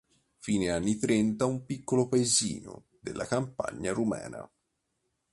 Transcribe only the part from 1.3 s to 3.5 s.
un piccolo paesino della